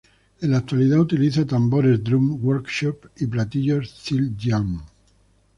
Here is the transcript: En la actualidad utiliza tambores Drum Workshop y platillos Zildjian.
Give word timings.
En 0.41 0.49
la 0.49 0.57
actualidad 0.57 0.97
utiliza 0.99 1.45
tambores 1.45 2.03
Drum 2.03 2.43
Workshop 2.43 3.05
y 3.17 3.27
platillos 3.27 4.01
Zildjian. 4.03 4.81